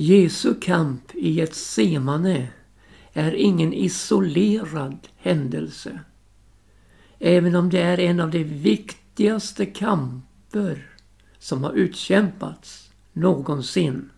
Jesu 0.00 0.54
kamp 0.54 1.14
i 1.14 1.40
ett 1.40 1.54
semane 1.54 2.48
är 3.12 3.32
ingen 3.32 3.72
isolerad 3.72 5.08
händelse. 5.16 6.00
Även 7.18 7.56
om 7.56 7.70
det 7.70 7.80
är 7.80 8.00
en 8.00 8.20
av 8.20 8.30
de 8.30 8.44
viktigaste 8.44 9.66
kamper 9.66 10.90
som 11.38 11.64
har 11.64 11.72
utkämpats 11.72 12.90
någonsin 13.12 14.10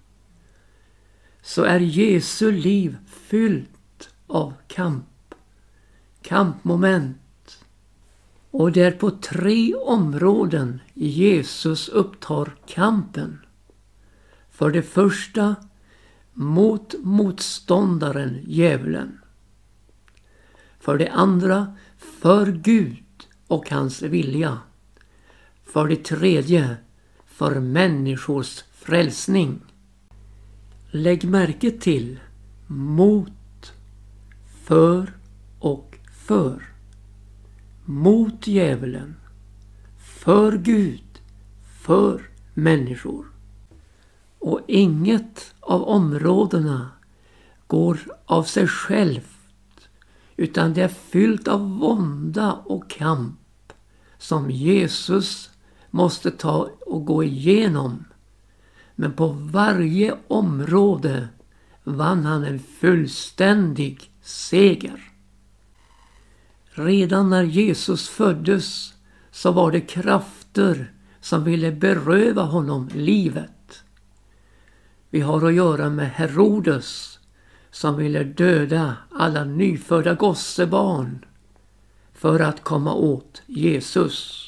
så 1.42 1.62
är 1.62 1.80
Jesu 1.80 2.52
liv 2.52 2.96
fyllt 3.06 4.10
av 4.26 4.52
kamp. 4.68 5.34
Kampmoment. 6.22 7.64
Och 8.50 8.72
det 8.72 8.82
är 8.82 8.92
på 8.92 9.10
tre 9.10 9.74
områden 9.74 10.80
Jesus 10.94 11.88
upptar 11.88 12.56
kampen. 12.66 13.38
För 14.50 14.70
det 14.70 14.82
första 14.82 15.56
mot 16.40 16.94
motståndaren 17.02 18.38
djävulen. 18.46 19.18
För 20.78 20.98
det 20.98 21.08
andra 21.08 21.76
för 21.98 22.46
Gud 22.46 23.04
och 23.46 23.70
hans 23.70 24.02
vilja. 24.02 24.58
För 25.64 25.88
det 25.88 26.04
tredje 26.04 26.76
för 27.26 27.60
människors 27.60 28.64
frälsning. 28.72 29.60
Lägg 30.90 31.24
märke 31.24 31.70
till 31.70 32.20
mot, 32.66 33.72
för 34.64 35.12
och 35.58 35.98
för. 36.26 36.62
Mot 37.84 38.46
djävulen, 38.46 39.16
för 39.98 40.58
Gud, 40.58 41.20
för 41.80 42.28
människor. 42.54 43.39
Och 44.40 44.60
inget 44.66 45.54
av 45.60 45.82
områdena 45.82 46.90
går 47.66 47.98
av 48.26 48.42
sig 48.42 48.68
självt 48.68 49.40
utan 50.36 50.74
det 50.74 50.82
är 50.82 50.88
fyllt 50.88 51.48
av 51.48 51.78
vånda 51.78 52.52
och 52.52 52.90
kamp 52.90 53.72
som 54.18 54.50
Jesus 54.50 55.50
måste 55.90 56.30
ta 56.30 56.70
och 56.86 57.04
gå 57.04 57.24
igenom. 57.24 58.04
Men 58.94 59.12
på 59.12 59.26
varje 59.28 60.14
område 60.28 61.28
vann 61.84 62.24
han 62.24 62.44
en 62.44 62.58
fullständig 62.58 64.10
seger. 64.22 65.12
Redan 66.70 67.30
när 67.30 67.42
Jesus 67.42 68.08
föddes 68.08 68.94
så 69.30 69.52
var 69.52 69.72
det 69.72 69.80
krafter 69.80 70.92
som 71.20 71.44
ville 71.44 71.72
beröva 71.72 72.42
honom 72.42 72.88
livet. 72.94 73.59
Vi 75.10 75.20
har 75.20 75.48
att 75.48 75.54
göra 75.54 75.90
med 75.90 76.10
Herodes 76.10 77.18
som 77.70 77.96
ville 77.96 78.24
döda 78.24 78.96
alla 79.10 79.44
nyfödda 79.44 80.14
gossebarn 80.14 81.24
för 82.12 82.40
att 82.40 82.64
komma 82.64 82.94
åt 82.94 83.42
Jesus. 83.46 84.46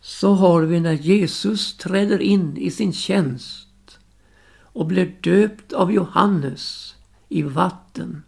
Så 0.00 0.34
har 0.34 0.62
vi 0.62 0.80
när 0.80 0.92
Jesus 0.92 1.76
träder 1.76 2.22
in 2.22 2.56
i 2.56 2.70
sin 2.70 2.92
tjänst 2.92 3.98
och 4.60 4.86
blir 4.86 5.16
döpt 5.20 5.72
av 5.72 5.92
Johannes 5.92 6.94
i 7.28 7.42
vatten. 7.42 8.22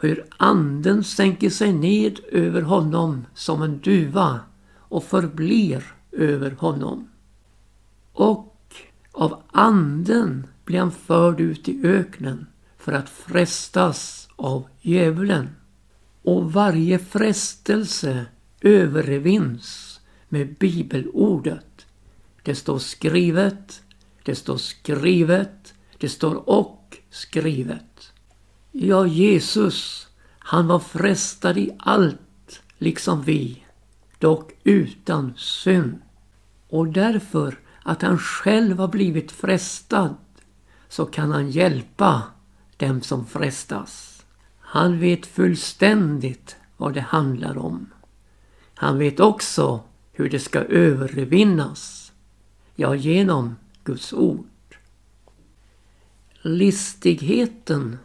Hur 0.00 0.26
anden 0.36 1.04
sänker 1.04 1.50
sig 1.50 1.72
ned 1.72 2.20
över 2.32 2.62
honom 2.62 3.26
som 3.34 3.62
en 3.62 3.78
duva 3.78 4.40
och 4.76 5.04
förblir 5.04 5.84
över 6.12 6.50
honom. 6.50 7.08
Och 8.12 8.53
av 9.14 9.42
anden 9.52 10.46
blir 10.64 10.78
han 10.78 10.92
förd 10.92 11.40
ut 11.40 11.68
i 11.68 11.80
öknen 11.84 12.46
för 12.78 12.92
att 12.92 13.08
frestas 13.08 14.28
av 14.36 14.66
djävulen. 14.80 15.48
Och 16.22 16.52
varje 16.52 16.98
frestelse 16.98 18.26
övervinns 18.60 20.00
med 20.28 20.54
bibelordet. 20.54 21.86
Det 22.42 22.54
står 22.54 22.78
skrivet, 22.78 23.82
det 24.22 24.34
står 24.34 24.56
skrivet, 24.56 25.74
det 25.98 26.08
står 26.08 26.48
och 26.48 26.96
skrivet. 27.10 28.12
Ja, 28.72 29.06
Jesus, 29.06 30.08
han 30.38 30.66
var 30.66 30.78
frestad 30.78 31.58
i 31.58 31.70
allt, 31.78 32.60
liksom 32.78 33.22
vi, 33.22 33.64
dock 34.18 34.52
utan 34.64 35.34
synd. 35.36 35.98
Och 36.68 36.88
därför 36.88 37.58
att 37.86 38.02
han 38.02 38.18
själv 38.18 38.78
har 38.78 38.88
blivit 38.88 39.32
frestad 39.32 40.16
så 40.88 41.06
kan 41.06 41.32
han 41.32 41.50
hjälpa 41.50 42.22
dem 42.76 43.02
som 43.02 43.26
frestas. 43.26 44.24
Han 44.58 44.98
vet 44.98 45.26
fullständigt 45.26 46.56
vad 46.76 46.94
det 46.94 47.00
handlar 47.00 47.58
om. 47.58 47.90
Han 48.74 48.98
vet 48.98 49.20
också 49.20 49.82
hur 50.12 50.30
det 50.30 50.40
ska 50.40 50.58
övervinnas. 50.60 52.12
Ja, 52.74 52.94
genom 52.94 53.56
Guds 53.84 54.12
ord. 54.12 54.46
Listigheten, 56.42 57.98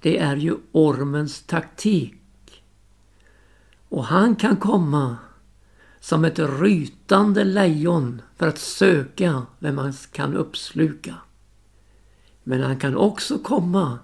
det 0.00 0.18
är 0.18 0.36
ju 0.36 0.56
ormens 0.72 1.42
taktik. 1.42 2.62
Och 3.88 4.04
han 4.04 4.36
kan 4.36 4.56
komma 4.56 5.16
som 6.06 6.24
ett 6.24 6.38
rytande 6.38 7.44
lejon 7.44 8.22
för 8.36 8.48
att 8.48 8.58
söka 8.58 9.42
vem 9.58 9.74
man 9.74 9.92
kan 10.12 10.34
uppsluka. 10.34 11.14
Men 12.44 12.60
han 12.60 12.78
kan 12.78 12.96
också 12.96 13.38
komma 13.38 13.98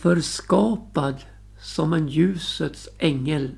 förskapad 0.00 1.14
som 1.60 1.92
en 1.92 2.08
ljusets 2.08 2.88
ängel 2.98 3.56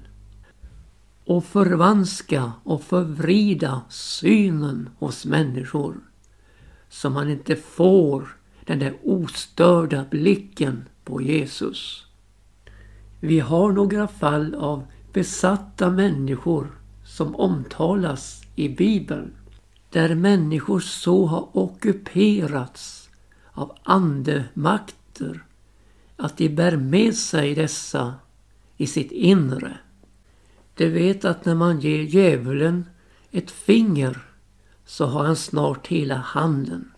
och 1.24 1.44
förvanska 1.44 2.52
och 2.64 2.82
förvrida 2.82 3.80
synen 3.88 4.90
hos 4.98 5.24
människor 5.24 5.96
så 6.88 7.10
man 7.10 7.30
inte 7.30 7.56
får 7.56 8.36
den 8.64 8.78
där 8.78 8.96
ostörda 9.04 10.06
blicken 10.10 10.88
på 11.04 11.22
Jesus. 11.22 12.06
Vi 13.20 13.40
har 13.40 13.72
några 13.72 14.08
fall 14.08 14.54
av 14.54 14.86
besatta 15.12 15.90
människor 15.90 16.76
som 17.16 17.36
omtalas 17.36 18.42
i 18.54 18.68
Bibeln. 18.68 19.32
Där 19.90 20.14
människor 20.14 20.80
så 20.80 21.26
har 21.26 21.48
ockuperats 21.56 23.08
av 23.52 23.76
andemakter 23.82 25.44
att 26.16 26.36
de 26.36 26.48
bär 26.48 26.76
med 26.76 27.14
sig 27.14 27.54
dessa 27.54 28.14
i 28.76 28.86
sitt 28.86 29.12
inre. 29.12 29.78
De 30.74 30.88
vet 30.88 31.24
att 31.24 31.44
när 31.44 31.54
man 31.54 31.80
ger 31.80 32.02
djävulen 32.02 32.84
ett 33.30 33.50
finger 33.50 34.18
så 34.86 35.06
har 35.06 35.24
han 35.24 35.36
snart 35.36 35.86
hela 35.86 36.16
handen. 36.16 36.92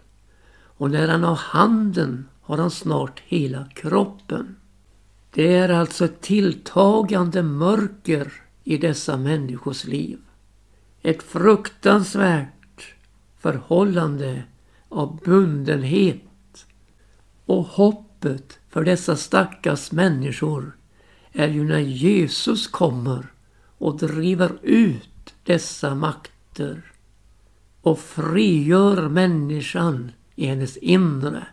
Och 0.51 0.91
när 0.91 1.09
han 1.09 1.25
har 1.25 1.37
handen 1.37 2.29
har 2.43 2.59
han 2.59 2.71
snart 2.71 3.23
hela 3.27 3.65
kroppen. 3.75 4.57
Det 5.31 5.57
är 5.57 5.69
alltså 5.69 6.05
ett 6.05 6.21
tilltagande 6.21 7.43
mörker 7.43 8.48
i 8.69 8.79
dessa 8.79 9.17
människors 9.17 9.85
liv. 9.85 10.19
Ett 11.03 11.23
fruktansvärt 11.23 12.95
förhållande 13.39 14.43
av 14.89 15.21
bundenhet. 15.25 16.67
Och 17.47 17.65
hoppet 17.65 18.59
för 18.69 18.85
dessa 18.85 19.17
stackars 19.17 19.93
människor 19.93 20.77
är 21.33 21.49
ju 21.49 21.65
när 21.65 21.79
Jesus 21.79 22.67
kommer 22.67 23.33
och 23.79 23.99
driver 23.99 24.59
ut 24.63 25.35
dessa 25.45 25.95
makter 25.95 26.93
och 27.83 27.99
frigör 27.99 29.09
människan 29.09 30.13
i 30.35 30.47
hennes 30.47 30.77
inre. 30.77 31.47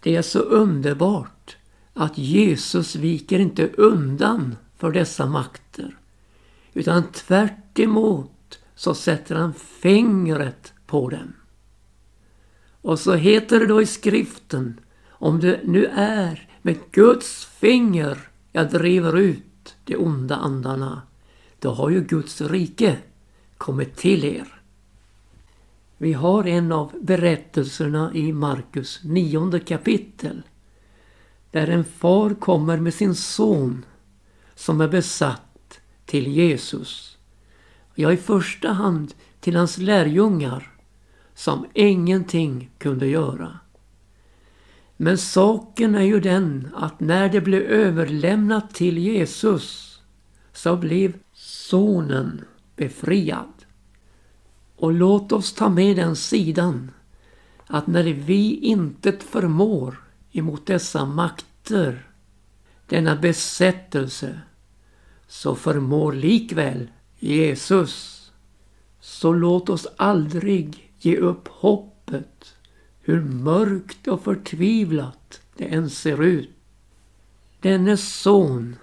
Det 0.00 0.16
är 0.16 0.22
så 0.22 0.38
underbart 0.38 1.56
att 1.94 2.18
Jesus 2.18 2.96
viker 2.96 3.38
inte 3.38 3.68
undan 3.68 4.56
för 4.76 4.92
dessa 4.92 5.26
makter. 5.26 5.69
Utan 6.74 7.12
tvärt 7.12 7.78
emot 7.78 8.58
så 8.74 8.94
sätter 8.94 9.34
han 9.34 9.54
fingret 9.54 10.72
på 10.86 11.08
dem. 11.08 11.32
Och 12.82 12.98
så 12.98 13.14
heter 13.14 13.60
det 13.60 13.66
då 13.66 13.82
i 13.82 13.86
skriften, 13.86 14.80
om 15.08 15.40
det 15.40 15.60
nu 15.64 15.86
är 15.94 16.48
med 16.62 16.78
Guds 16.90 17.44
finger 17.44 18.18
jag 18.52 18.70
driver 18.70 19.18
ut 19.18 19.76
de 19.84 19.96
onda 19.96 20.36
andarna, 20.36 21.02
då 21.58 21.70
har 21.70 21.90
ju 21.90 22.00
Guds 22.00 22.40
rike 22.40 22.98
kommit 23.58 23.96
till 23.96 24.24
er. 24.24 24.60
Vi 25.98 26.12
har 26.12 26.46
en 26.46 26.72
av 26.72 26.92
berättelserna 27.00 28.10
i 28.14 28.32
Markus 28.32 29.00
nionde 29.04 29.60
kapitel. 29.60 30.42
Där 31.50 31.68
en 31.68 31.84
far 31.84 32.34
kommer 32.34 32.76
med 32.76 32.94
sin 32.94 33.14
son 33.14 33.84
som 34.54 34.80
är 34.80 34.88
besatt 34.88 35.49
till 36.10 36.26
Jesus. 36.26 37.18
Ja, 37.94 38.12
i 38.12 38.16
första 38.16 38.72
hand 38.72 39.14
till 39.40 39.56
hans 39.56 39.78
lärjungar 39.78 40.72
som 41.34 41.66
ingenting 41.74 42.70
kunde 42.78 43.06
göra. 43.06 43.58
Men 44.96 45.18
saken 45.18 45.94
är 45.94 46.02
ju 46.02 46.20
den 46.20 46.68
att 46.74 47.00
när 47.00 47.28
det 47.28 47.40
blev 47.40 47.62
överlämnat 47.62 48.74
till 48.74 48.98
Jesus 48.98 49.98
så 50.52 50.76
blev 50.76 51.12
sonen 51.32 52.44
befriad. 52.76 53.52
Och 54.76 54.92
låt 54.92 55.32
oss 55.32 55.52
ta 55.52 55.68
med 55.68 55.96
den 55.96 56.16
sidan 56.16 56.90
att 57.66 57.86
när 57.86 58.04
vi 58.04 58.54
inte 58.56 59.12
förmår 59.12 60.04
emot 60.32 60.66
dessa 60.66 61.04
makter, 61.04 62.06
denna 62.86 63.16
besättelse, 63.16 64.40
så 65.30 65.54
förmår 65.54 66.12
likväl 66.12 66.90
Jesus. 67.18 68.16
Så 69.00 69.32
låt 69.32 69.68
oss 69.68 69.86
aldrig 69.96 70.92
ge 70.98 71.16
upp 71.16 71.48
hoppet, 71.48 72.54
hur 73.00 73.20
mörkt 73.20 74.08
och 74.08 74.22
förtvivlat 74.22 75.40
det 75.56 75.64
än 75.64 75.90
ser 75.90 76.22
ut. 76.22 76.50
Denne 77.60 77.96
son 77.96 78.76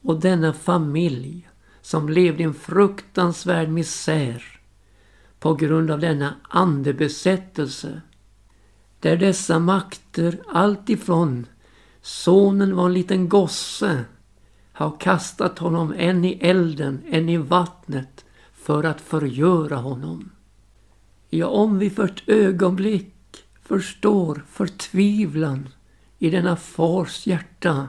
och 0.00 0.20
denna 0.20 0.52
familj 0.52 1.48
som 1.82 2.08
levde 2.08 2.42
i 2.42 2.46
en 2.46 2.54
fruktansvärd 2.54 3.68
misär 3.68 4.60
på 5.38 5.54
grund 5.54 5.90
av 5.90 6.00
denna 6.00 6.34
andebesättelse. 6.42 8.00
Där 9.00 9.16
dessa 9.16 9.58
makter 9.58 10.42
alltifrån 10.48 11.46
sonen 12.00 12.76
var 12.76 12.86
en 12.86 12.94
liten 12.94 13.28
gosse 13.28 14.04
har 14.82 15.00
kastat 15.00 15.58
honom 15.58 15.94
än 15.96 16.24
i 16.24 16.32
elden, 16.32 17.02
än 17.10 17.28
i 17.28 17.36
vattnet 17.36 18.24
för 18.52 18.84
att 18.84 19.00
förgöra 19.00 19.76
honom. 19.76 20.30
Ja, 21.30 21.46
om 21.46 21.78
vi 21.78 21.90
för 21.90 22.04
ett 22.04 22.28
ögonblick 22.28 23.44
förstår 23.62 24.44
förtvivlan 24.48 25.68
i 26.18 26.30
denna 26.30 26.56
fars 26.56 27.26
hjärta 27.26 27.88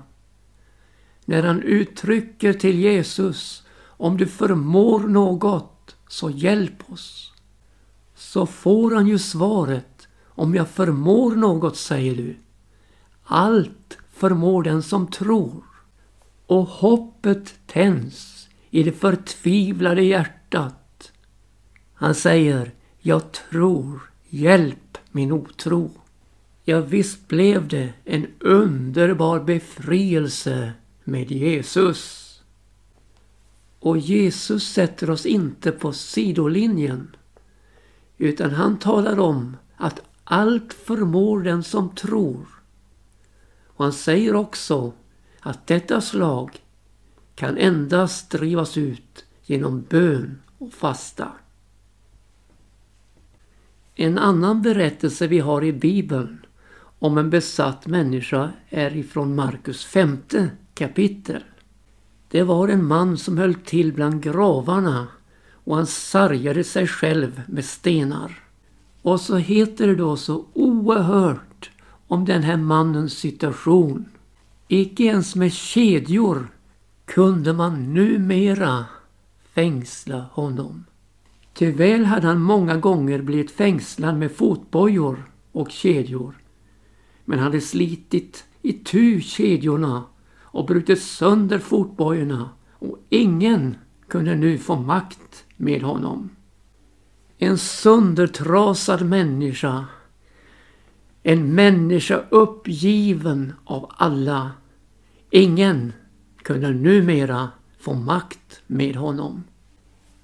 när 1.25 1.43
han 1.43 1.61
uttrycker 1.61 2.53
till 2.53 2.79
Jesus 2.79 3.63
om 3.81 4.17
du 4.17 4.27
förmår 4.27 4.99
något 4.99 5.95
så 6.07 6.29
hjälp 6.29 6.91
oss. 6.91 7.33
Så 8.15 8.45
får 8.45 8.91
han 8.91 9.07
ju 9.07 9.19
svaret 9.19 10.07
om 10.25 10.55
jag 10.55 10.69
förmår 10.69 11.35
något 11.35 11.77
säger 11.77 12.15
du. 12.15 12.37
Allt 13.23 13.97
förmår 14.13 14.63
den 14.63 14.83
som 14.83 15.07
tror. 15.07 15.72
Och 16.45 16.65
hoppet 16.65 17.53
tänds 17.67 18.47
i 18.69 18.83
det 18.83 18.91
förtvivlade 18.91 20.03
hjärtat. 20.03 21.11
Han 21.93 22.15
säger, 22.15 22.71
jag 22.99 23.31
tror, 23.31 24.01
hjälp 24.29 24.97
min 25.11 25.31
otro. 25.31 25.91
Ja, 26.63 26.81
visst 26.81 27.27
blev 27.27 27.67
det 27.67 27.93
en 28.05 28.27
underbar 28.39 29.39
befrielse 29.39 30.73
med 31.03 31.31
Jesus. 31.31 32.19
Och 33.79 33.97
Jesus 33.97 34.67
sätter 34.67 35.09
oss 35.09 35.25
inte 35.25 35.71
på 35.71 35.93
sidolinjen. 35.93 37.15
Utan 38.17 38.51
han 38.51 38.79
talar 38.79 39.19
om 39.19 39.57
att 39.77 40.01
allt 40.23 40.73
förmår 40.73 41.41
den 41.41 41.63
som 41.63 41.95
tror. 41.95 42.45
Och 43.67 43.83
han 43.83 43.93
säger 43.93 44.35
också 44.35 44.93
att 45.43 45.67
detta 45.67 46.01
slag 46.01 46.63
kan 47.35 47.57
endast 47.57 48.31
drivas 48.31 48.77
ut 48.77 49.25
genom 49.43 49.85
bön 49.89 50.41
och 50.57 50.73
fasta. 50.73 51.31
En 53.95 54.17
annan 54.17 54.61
berättelse 54.61 55.27
vi 55.27 55.39
har 55.39 55.63
i 55.63 55.73
Bibeln 55.73 56.45
om 56.99 57.17
en 57.17 57.29
besatt 57.29 57.87
människa 57.87 58.49
är 58.69 58.95
ifrån 58.95 59.35
Markus 59.35 59.85
femte 59.85 60.49
kapitel. 60.73 61.43
Det 62.29 62.43
var 62.43 62.67
en 62.67 62.85
man 62.85 63.17
som 63.17 63.37
höll 63.37 63.53
till 63.53 63.93
bland 63.93 64.23
gravarna 64.23 65.07
och 65.53 65.75
han 65.75 65.87
sargade 65.87 66.63
sig 66.63 66.87
själv 66.87 67.41
med 67.47 67.65
stenar. 67.65 68.39
Och 69.01 69.21
så 69.21 69.37
heter 69.37 69.87
det 69.87 69.95
då 69.95 70.17
så 70.17 70.45
oerhört 70.53 71.71
om 72.07 72.25
den 72.25 72.43
här 72.43 72.57
mannens 72.57 73.13
situation. 73.13 74.05
Icke 74.73 75.03
ens 75.03 75.35
med 75.35 75.53
kedjor 75.53 76.47
kunde 77.05 77.53
man 77.53 77.93
numera 77.93 78.85
fängsla 79.53 80.25
honom. 80.31 80.85
Tyvärr 81.53 82.03
hade 82.03 82.27
han 82.27 82.41
många 82.41 82.77
gånger 82.77 83.21
blivit 83.21 83.51
fängslad 83.51 84.17
med 84.17 84.31
fotbojor 84.31 85.31
och 85.51 85.71
kedjor. 85.71 86.37
Men 87.25 87.39
hade 87.39 87.61
slitit 87.61 88.45
i 88.61 88.73
tu 88.73 89.21
kedjorna 89.21 90.03
och 90.41 90.65
brutit 90.65 91.01
sönder 91.01 91.59
fotbojorna 91.59 92.49
och 92.71 92.97
ingen 93.09 93.75
kunde 94.07 94.35
nu 94.35 94.57
få 94.57 94.75
makt 94.75 95.45
med 95.57 95.81
honom. 95.81 96.29
En 97.37 97.57
söndertrasad 97.57 99.05
människa. 99.05 99.85
En 101.23 101.55
människa 101.55 102.23
uppgiven 102.29 103.53
av 103.65 103.91
alla. 103.97 104.51
Ingen 105.35 105.93
kunde 106.43 106.71
numera 106.71 107.49
få 107.79 107.93
makt 107.93 108.61
med 108.67 108.95
honom. 108.95 109.43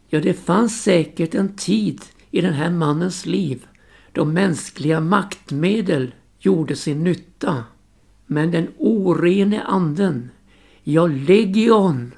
Ja, 0.08 0.20
det 0.20 0.34
fanns 0.34 0.84
säkert 0.84 1.36
en 1.36 1.56
tid 1.56 2.02
i 2.32 2.42
den 2.42 2.54
här 2.54 2.70
mannens 2.70 3.26
liv 3.26 3.68
då 4.14 4.26
mänskliga 4.26 5.00
maktmedel 5.00 6.14
gjorde 6.40 6.76
sin 6.76 7.04
nytta. 7.04 7.64
Men 8.26 8.52
den 8.52 8.68
orene 8.78 9.64
anden, 9.64 10.30
ja 10.84 11.08
legion, 11.08 12.12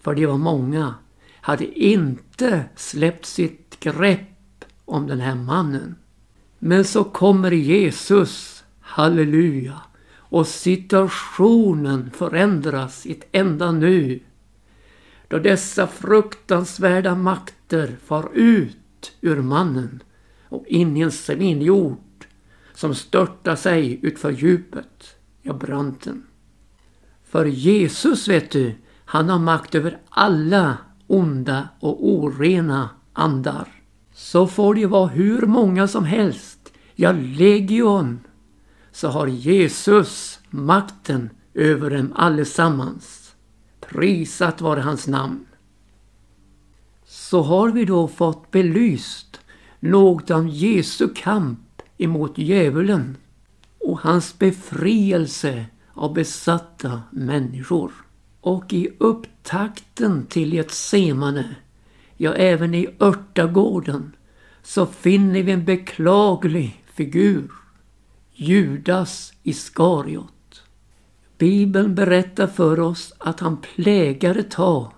för 0.00 0.14
det 0.14 0.26
var 0.26 0.38
många, 0.38 0.94
hade 1.40 1.80
inte 1.80 2.64
släppt 2.76 3.26
sitt 3.26 3.80
grepp 3.80 4.64
om 4.84 5.06
den 5.06 5.20
här 5.20 5.34
mannen. 5.34 5.94
Men 6.58 6.84
så 6.84 7.04
kommer 7.04 7.50
Jesus, 7.50 8.64
halleluja, 8.80 9.80
och 10.28 10.46
situationen 10.46 12.10
förändras 12.10 13.06
i 13.06 13.12
ett 13.12 13.28
enda 13.32 13.72
nu. 13.72 14.20
Då 15.28 15.38
dessa 15.38 15.86
fruktansvärda 15.86 17.14
makter 17.14 17.96
far 18.04 18.30
ut 18.34 19.12
ur 19.20 19.42
mannen 19.42 20.02
och 20.48 20.66
in 20.66 20.96
i 20.96 21.00
en 21.00 21.12
svinjord 21.12 21.98
som 22.74 22.94
störtar 22.94 23.56
sig 23.56 23.98
utför 24.02 24.30
djupet, 24.30 25.16
ja 25.42 25.52
branten. 25.52 26.22
För 27.24 27.44
Jesus 27.44 28.28
vet 28.28 28.50
du, 28.50 28.74
han 29.04 29.28
har 29.28 29.38
makt 29.38 29.74
över 29.74 29.98
alla 30.08 30.76
onda 31.06 31.68
och 31.80 32.08
orena 32.08 32.90
andar. 33.12 33.68
Så 34.12 34.46
får 34.46 34.74
det 34.74 34.86
vara 34.86 35.06
hur 35.06 35.46
många 35.46 35.88
som 35.88 36.04
helst, 36.04 36.72
ja 36.94 37.12
legion, 37.12 38.20
så 38.94 39.08
har 39.08 39.26
Jesus 39.26 40.38
makten 40.50 41.30
över 41.54 41.90
dem 41.90 42.12
allesammans. 42.16 43.34
Prisat 43.80 44.60
vare 44.60 44.80
hans 44.80 45.06
namn. 45.06 45.46
Så 47.06 47.42
har 47.42 47.70
vi 47.70 47.84
då 47.84 48.08
fått 48.08 48.50
belyst 48.50 49.40
något 49.80 50.30
om 50.30 50.48
Jesu 50.48 51.08
kamp 51.14 51.82
emot 51.98 52.38
djävulen 52.38 53.16
och 53.80 54.00
hans 54.00 54.38
befrielse 54.38 55.66
av 55.92 56.14
besatta 56.14 57.02
människor. 57.10 57.92
Och 58.40 58.72
i 58.72 58.88
upptakten 58.98 60.26
till 60.26 60.54
Getsemane, 60.54 61.56
ja 62.16 62.34
även 62.34 62.74
i 62.74 62.88
örtagården, 63.00 64.12
så 64.62 64.86
finner 64.86 65.42
vi 65.42 65.52
en 65.52 65.64
beklaglig 65.64 66.84
figur. 66.94 67.63
Judas 68.36 69.32
Iskariot. 69.42 70.62
Bibeln 71.38 71.94
berättar 71.94 72.46
för 72.46 72.80
oss 72.80 73.12
att 73.18 73.40
han 73.40 73.56
plägade 73.56 74.42
ta 74.42 74.92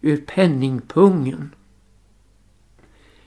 ur 0.00 0.16
penningpungen. 0.16 1.54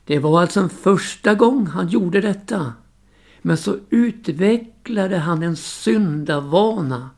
Det 0.06 0.20
var 0.20 0.41
alltså 0.41 0.60
en 0.60 0.70
första 0.70 1.36
gång 1.36 1.68
han 1.68 1.88
gjorde 1.88 2.22
detta 2.22 2.74
men 3.41 3.58
så 3.58 3.75
utvecklade 3.89 5.18
han 5.18 5.44
en 5.44 5.56
syndavana 5.56 7.10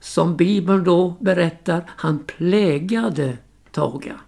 som 0.00 0.36
Bibeln 0.36 0.84
då 0.84 1.16
berättar 1.20 1.90
han 1.96 2.18
plägade 2.18 3.38
taga. 3.70 4.20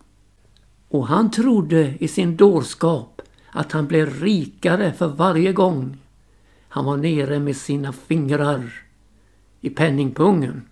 Och 0.88 1.07
han 1.07 1.30
trodde 1.30 1.95
i 2.00 2.09
sin 2.09 2.37
dårskap 2.37 3.23
att 3.50 3.73
han 3.73 3.87
blev 3.87 4.21
rikare 4.21 4.92
för 4.92 5.09
varje 5.09 5.52
gång 5.52 5.99
han 6.73 6.85
var 6.85 6.97
nere 6.97 7.39
med 7.41 7.57
sina 7.57 7.93
fingrar 7.93 8.73
i 9.61 9.71
penningpungen. 9.71 10.62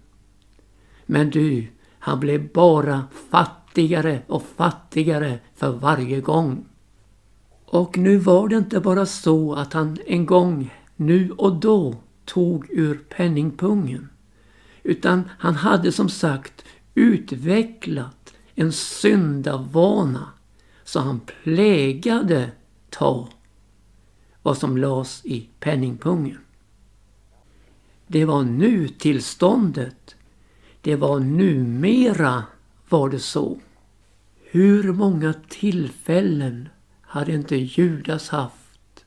Men 1.07 1.31
du, 1.31 1.67
han 1.99 2.21
blev 2.21 2.53
bara 2.53 3.05
fattigare 3.31 4.23
och 4.27 4.43
fattigare 4.57 5.39
för 5.55 5.73
varje 5.73 6.21
gång. 6.21 6.65
Och 7.65 7.99
nu 7.99 8.17
var 8.17 8.49
det 8.49 8.57
inte 8.57 8.81
bara 8.81 9.07
så 9.07 9.55
att 9.55 9.73
han 9.73 9.99
en 10.07 10.27
gång, 10.27 10.75
nu 10.97 11.31
och 11.31 11.57
då, 11.57 11.95
tog 12.25 12.71
ur 12.71 12.95
penningpungen. 12.95 14.09
Utan 14.83 15.31
han 15.39 15.55
hade 15.55 15.93
som 15.93 16.09
sagt 16.09 16.65
utvecklat 16.95 18.35
en 18.55 18.73
syndavana 18.73 20.29
så 20.85 21.01
han 21.01 21.21
plägade 21.21 22.51
ta 22.91 23.29
vad 24.49 24.59
som 24.59 24.77
lades 24.77 25.25
i 25.25 25.49
penningpungen. 25.61 26.39
Det 28.07 28.25
var 28.25 28.43
nu-tillståndet. 28.43 30.17
Det 30.81 30.97
var 30.97 31.21
numera 31.21 32.45
var 32.89 33.09
det 33.09 33.19
så. 33.19 33.59
Hur 34.51 34.93
många 34.93 35.35
tillfällen 35.49 36.69
hade 37.01 37.33
inte 37.33 37.57
Judas 37.57 38.29
haft 38.29 39.05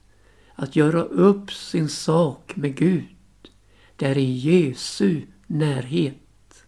att 0.56 0.76
göra 0.76 1.04
upp 1.04 1.52
sin 1.54 1.90
sak 1.90 2.56
med 2.56 2.76
Gud 2.76 3.50
där 3.96 4.18
i 4.18 4.32
Jesu 4.32 5.22
närhet. 5.48 6.66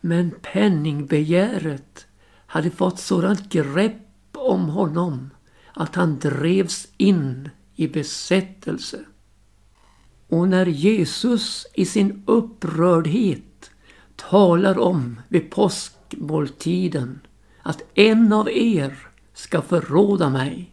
Men 0.00 0.34
penningbegäret 0.42 2.06
hade 2.46 2.70
fått 2.70 2.98
sådant 2.98 3.48
grepp 3.52 4.36
om 4.36 4.68
honom 4.68 5.30
att 5.72 5.94
han 5.94 6.18
drevs 6.18 6.88
in 6.96 7.50
i 7.76 7.88
besättelse. 7.88 9.04
Och 10.28 10.48
när 10.48 10.66
Jesus 10.66 11.66
i 11.74 11.84
sin 11.84 12.22
upprördhet 12.26 13.70
talar 14.16 14.78
om 14.78 15.20
vid 15.28 15.50
påskmåltiden 15.50 17.20
att 17.62 17.82
en 17.94 18.32
av 18.32 18.50
er 18.50 18.98
ska 19.34 19.62
förråda 19.62 20.30
mig 20.30 20.70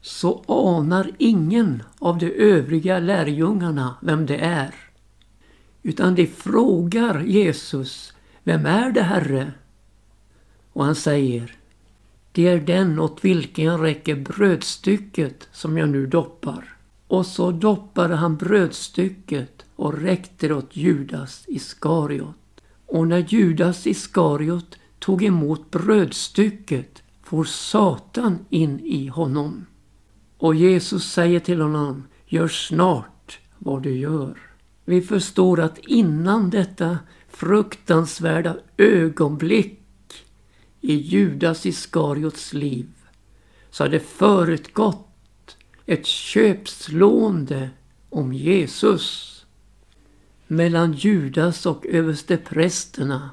så 0.00 0.44
anar 0.48 1.10
ingen 1.18 1.82
av 1.98 2.18
de 2.18 2.26
övriga 2.26 2.98
lärjungarna 2.98 3.96
vem 4.02 4.26
det 4.26 4.36
är. 4.36 4.74
Utan 5.82 6.14
de 6.14 6.26
frågar 6.26 7.20
Jesus, 7.20 8.12
vem 8.44 8.66
är 8.66 8.92
det 8.92 9.02
Herre? 9.02 9.52
Och 10.72 10.84
han 10.84 10.94
säger, 10.94 11.56
det 12.36 12.48
är 12.48 12.60
den 12.60 12.98
åt 12.98 13.24
vilken 13.24 13.64
jag 13.64 13.82
räcker 13.82 14.16
brödstycket 14.16 15.48
som 15.52 15.78
jag 15.78 15.88
nu 15.88 16.06
doppar. 16.06 16.76
Och 17.06 17.26
så 17.26 17.50
doppade 17.50 18.14
han 18.14 18.36
brödstycket 18.36 19.64
och 19.76 19.98
räckte 19.98 20.48
det 20.48 20.54
åt 20.54 20.76
Judas 20.76 21.44
Iskariot. 21.48 22.60
Och 22.86 23.06
när 23.06 23.26
Judas 23.28 23.86
Iskariot 23.86 24.78
tog 24.98 25.24
emot 25.24 25.70
brödstycket 25.70 27.02
for 27.22 27.44
Satan 27.44 28.38
in 28.50 28.80
i 28.80 29.06
honom. 29.06 29.66
Och 30.38 30.54
Jesus 30.54 31.12
säger 31.12 31.40
till 31.40 31.60
honom, 31.60 32.04
gör 32.26 32.48
snart 32.48 33.38
vad 33.58 33.82
du 33.82 33.96
gör. 33.96 34.38
Vi 34.84 35.02
förstår 35.02 35.60
att 35.60 35.78
innan 35.78 36.50
detta 36.50 36.98
fruktansvärda 37.28 38.56
ögonblick 38.76 39.85
i 40.86 40.94
Judas 40.94 41.66
Iskariots 41.66 42.52
liv 42.52 42.88
så 43.70 43.84
hade 43.84 44.00
förutgått 44.00 45.56
ett 45.86 46.06
köpslående 46.06 47.70
om 48.08 48.32
Jesus 48.32 49.32
mellan 50.46 50.92
Judas 50.92 51.66
och 51.66 51.86
översteprästerna 51.86 53.30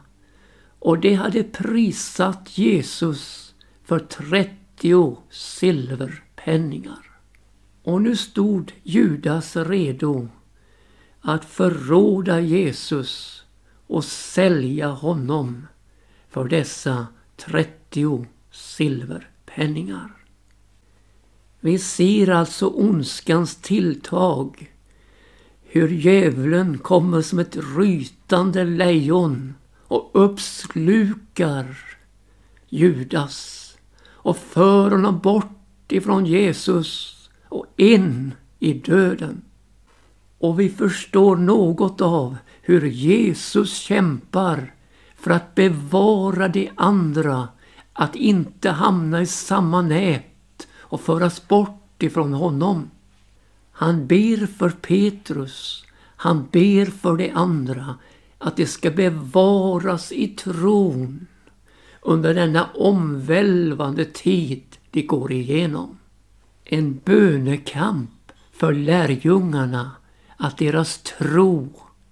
och 0.80 1.00
det 1.00 1.14
hade 1.14 1.44
prisat 1.44 2.58
Jesus 2.58 3.54
för 3.84 4.00
30 4.00 5.18
silverpenningar. 5.30 7.20
Och 7.84 8.02
nu 8.02 8.16
stod 8.16 8.74
Judas 8.84 9.56
redo 9.56 10.28
att 11.22 11.46
förråda 11.46 12.40
Jesus 12.40 13.44
och 13.88 14.04
sälja 14.04 14.88
honom 14.88 15.68
för 16.30 16.48
dessa 16.48 17.08
30 17.38 18.26
silverpenningar. 18.52 20.10
Vi 21.60 21.80
ser 21.80 22.30
alltså 22.30 22.68
ondskans 22.68 23.56
tilltag. 23.56 24.72
Hur 25.62 25.90
djävulen 25.90 26.78
kommer 26.78 27.22
som 27.22 27.40
ett 27.40 27.58
rytande 27.78 28.64
lejon 28.64 29.54
och 29.88 30.12
uppslukar 30.14 31.78
Judas 32.70 33.70
och 34.06 34.38
för 34.38 34.92
honom 34.92 35.20
bort 35.20 35.92
ifrån 35.92 36.26
Jesus 36.26 37.16
och 37.50 37.66
in 37.76 38.34
i 38.60 38.74
döden. 38.74 39.42
Och 40.38 40.60
vi 40.60 40.70
förstår 40.70 41.36
något 41.36 42.02
av 42.02 42.38
hur 42.62 42.86
Jesus 42.86 43.74
kämpar 43.74 44.74
för 45.24 45.32
att 45.32 45.56
bevara 45.56 46.48
de 46.48 46.72
andra 46.76 47.48
att 47.94 48.16
inte 48.16 48.70
hamna 48.70 49.22
i 49.22 49.26
samma 49.26 49.82
nät 49.82 50.68
och 50.78 51.02
föras 51.02 51.48
bort 51.48 52.04
ifrån 52.04 52.34
honom. 52.34 52.90
Han 53.72 54.08
ber 54.08 54.46
för 54.46 54.70
Petrus, 54.70 55.86
han 55.98 56.48
ber 56.52 56.86
för 56.86 57.18
de 57.18 57.32
andra 57.32 57.96
att 58.38 58.58
de 58.58 58.66
ska 58.66 58.92
bevaras 58.92 60.12
i 60.12 60.28
tron 60.28 61.28
under 62.02 62.34
denna 62.34 62.70
omvälvande 62.74 64.06
tid 64.06 64.78
de 64.92 65.02
går 65.02 65.32
igenom. 65.32 65.98
En 66.66 67.02
bönekamp 67.06 68.32
för 68.52 68.74
lärjungarna 68.74 69.92
att 70.38 70.58
deras 70.58 70.98
tro 70.98 71.70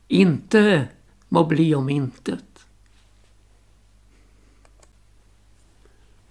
inte 0.08 0.88
må 1.30 1.46
bli 1.46 1.75
om 1.75 1.89
intet. 1.89 2.50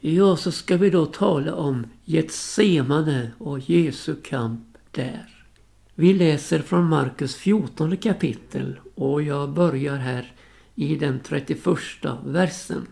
Ja, 0.03 0.37
så 0.37 0.53
ska 0.53 0.77
vi 0.77 0.91
då 0.91 1.07
tala 1.07 1.55
om 1.55 1.87
Getsemane 2.05 3.33
och 3.39 3.71
Jesu 3.71 4.17
kamp 4.23 4.79
där. 4.91 5.47
Vi 5.95 6.15
läser 6.15 6.59
från 6.63 6.85
Markus 6.85 7.37
14 7.37 7.97
kapitel 7.97 8.81
och 8.95 9.23
jag 9.23 9.51
börjar 9.51 9.97
här 9.97 10.33
i 10.75 10.97
den 10.97 11.21
31 11.21 11.67
versen. 12.25 12.87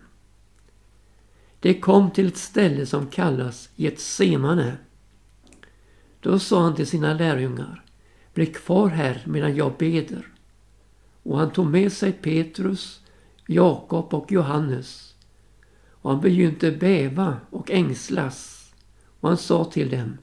Det 1.61 1.81
kom 1.81 2.11
till 2.11 2.27
ett 2.27 2.37
ställe 2.37 2.87
som 2.87 3.07
kallas 3.07 3.71
Getsemane. 3.77 4.77
Då 6.21 6.39
sa 6.39 6.63
han 6.63 6.75
till 6.75 6.87
sina 6.87 7.15
lärjungar, 7.15 7.85
bli 8.35 8.47
kvar 8.47 8.89
här 8.89 9.23
medan 9.27 9.57
jag 9.57 9.73
beder. 9.79 10.27
Och 11.23 11.39
han 11.39 11.51
tog 11.51 11.67
med 11.67 11.93
sig 11.93 12.13
Petrus, 12.13 13.01
Jakob 13.47 14.15
och 14.15 14.33
Johannes. 14.33 15.08
Och 16.09 16.15
han 16.15 16.23
begynte 16.23 16.73
bäva 16.73 17.37
och 17.51 17.71
ängslas. 17.71 18.71
Och 19.21 19.29
han 19.29 19.39
sa 19.39 19.65
till 19.65 19.91
dem, 19.91 20.19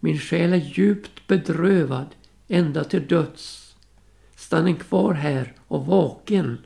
min 0.00 0.18
själ 0.18 0.52
är 0.52 0.56
djupt 0.56 1.26
bedrövad 1.26 2.06
ända 2.48 2.84
till 2.84 3.06
döds. 3.06 3.76
Stanna 4.36 4.74
kvar 4.74 5.14
här 5.14 5.52
och 5.68 5.86
vaken. 5.86 6.58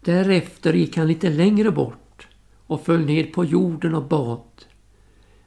Därefter 0.00 0.72
gick 0.72 0.96
han 0.96 1.06
lite 1.06 1.30
längre 1.30 1.70
bort 1.70 2.28
och 2.66 2.84
föll 2.84 3.04
ned 3.04 3.32
på 3.32 3.44
jorden 3.44 3.94
och 3.94 4.08
bad 4.08 4.64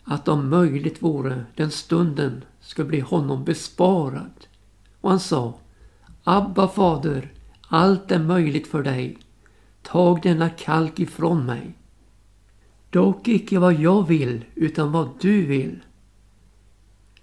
att 0.03 0.27
om 0.27 0.49
möjligt 0.49 1.01
vore 1.01 1.45
den 1.55 1.71
stunden 1.71 2.43
skulle 2.59 2.87
bli 2.87 2.99
honom 2.99 3.43
besparad. 3.43 4.47
Och 5.01 5.09
han 5.09 5.19
sa 5.19 5.59
Abba 6.23 6.67
fader, 6.67 7.31
allt 7.67 8.11
är 8.11 8.19
möjligt 8.19 8.67
för 8.67 8.83
dig. 8.83 9.17
Tag 9.83 10.21
denna 10.21 10.49
kalk 10.49 10.99
ifrån 10.99 11.45
mig. 11.45 11.77
Dock 12.89 13.27
icke 13.27 13.59
vad 13.59 13.73
jag 13.73 14.07
vill, 14.07 14.45
utan 14.55 14.91
vad 14.91 15.09
du 15.19 15.45
vill. 15.45 15.79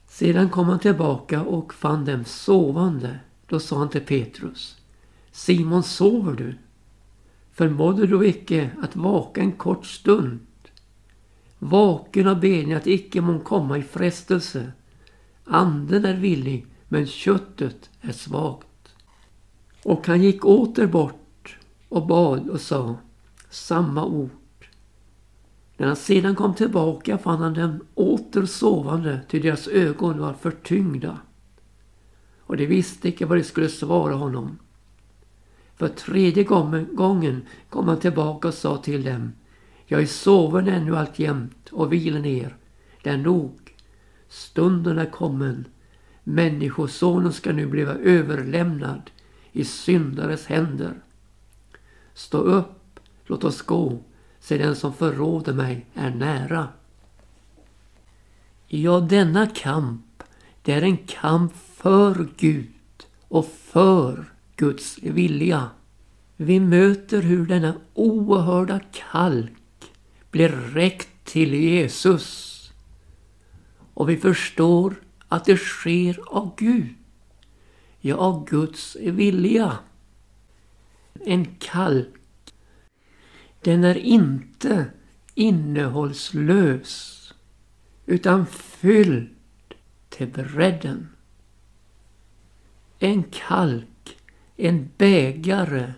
Sedan 0.08 0.48
kom 0.48 0.64
han 0.64 0.78
tillbaka 0.78 1.42
och 1.42 1.74
fann 1.74 2.04
dem 2.04 2.24
sovande. 2.24 3.18
Då 3.46 3.60
sa 3.60 3.78
han 3.78 3.88
till 3.88 4.00
Petrus. 4.00 4.76
Simon, 5.32 5.82
sover 5.82 6.32
du? 6.32 6.54
Förmådde 7.52 8.06
du 8.06 8.26
icke 8.26 8.70
att 8.82 8.96
vaka 8.96 9.40
en 9.40 9.52
kort 9.52 9.86
stund? 9.86 10.40
Vaken 11.58 12.26
och 12.26 12.36
benen 12.36 12.76
att 12.76 12.86
icke 12.86 13.20
må 13.20 13.38
komma 13.38 13.78
i 13.78 13.82
frestelse. 13.82 14.72
Anden 15.44 16.04
är 16.04 16.16
villig, 16.16 16.66
men 16.88 17.06
köttet 17.06 17.90
är 18.00 18.12
svagt. 18.12 18.66
Och 19.82 20.06
han 20.06 20.22
gick 20.22 20.44
åter 20.44 20.86
bort 20.86 21.19
och 21.90 22.06
bad 22.06 22.49
och 22.49 22.61
sa 22.61 22.97
samma 23.50 24.04
ord. 24.04 24.30
När 25.76 25.87
han 25.87 25.97
sedan 25.97 26.35
kom 26.35 26.54
tillbaka 26.54 27.18
fann 27.18 27.40
han 27.40 27.54
dem 27.54 27.80
åter 27.94 28.47
sovande, 28.47 29.20
ty 29.28 29.38
deras 29.38 29.68
ögon 29.68 30.18
var 30.18 30.32
förtyngda. 30.32 31.18
Och 32.40 32.56
de 32.56 32.66
visste 32.66 33.09
icke 33.09 33.26
vad 33.26 33.38
de 33.38 33.44
skulle 33.44 33.68
svara 33.68 34.14
honom. 34.14 34.59
För 35.76 35.88
tredje 35.88 36.44
gången 36.92 37.42
kom 37.70 37.88
han 37.88 38.00
tillbaka 38.00 38.49
och 38.49 38.54
sa 38.54 38.76
till 38.76 39.04
dem 39.04 39.32
Jag 39.87 40.02
är 40.02 40.06
soven 40.06 40.68
ännu 40.68 40.97
alltjämt 40.97 41.68
och 41.73 41.92
vilen 41.92 42.23
ner. 42.23 42.56
Det 43.02 43.11
är 43.11 43.16
nog. 43.16 43.75
Stunden 44.28 44.99
är 44.99 45.11
kommen. 45.11 45.64
Människosonen 46.25 47.32
ska 47.32 47.52
nu 47.52 47.66
bli 47.66 47.82
överlämnad 47.82 49.11
i 49.52 49.64
syndares 49.64 50.47
händer. 50.47 50.94
Stå 52.14 52.38
upp, 52.38 53.00
låt 53.24 53.44
oss 53.44 53.62
gå, 53.62 53.98
se 54.40 54.58
den 54.58 54.76
som 54.76 54.94
förråder 54.94 55.52
mig 55.52 55.86
är 55.94 56.10
nära. 56.10 56.68
Ja, 58.66 59.00
denna 59.00 59.46
kamp, 59.46 60.22
det 60.62 60.72
är 60.72 60.82
en 60.82 60.96
kamp 60.96 61.52
för 61.56 62.28
Gud 62.36 62.72
och 63.28 63.46
för 63.46 64.32
Guds 64.56 64.98
vilja. 64.98 65.70
Vi 66.36 66.60
möter 66.60 67.22
hur 67.22 67.46
denna 67.46 67.74
oerhörda 67.94 68.80
kalk 69.10 69.52
blir 70.30 70.48
räckt 70.48 71.24
till 71.24 71.54
Jesus. 71.54 72.56
Och 73.94 74.08
vi 74.08 74.16
förstår 74.16 74.94
att 75.28 75.44
det 75.44 75.56
sker 75.56 76.20
av 76.26 76.54
Gud. 76.56 76.94
Ja, 78.00 78.16
av 78.16 78.44
Guds 78.48 78.96
vilja. 78.96 79.78
En 81.24 81.54
kalk. 81.58 82.14
Den 83.60 83.84
är 83.84 83.94
inte 83.94 84.90
innehållslös 85.34 87.16
utan 88.06 88.46
fylld 88.46 89.28
till 90.08 90.28
bredden. 90.28 91.08
En 92.98 93.22
kalk, 93.22 94.18
en 94.56 94.90
bägare 94.96 95.92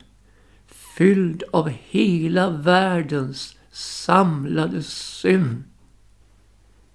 fylld 0.66 1.42
av 1.52 1.68
hela 1.68 2.50
världens 2.50 3.58
samlade 3.70 4.82
synd 4.82 5.62